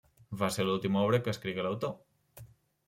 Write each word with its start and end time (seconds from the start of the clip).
Va 0.43 0.47
ser 0.55 0.65
l'última 0.69 1.03
obra 1.09 1.21
que 1.27 1.37
escrigué 1.37 1.67
l'autor. 1.69 2.45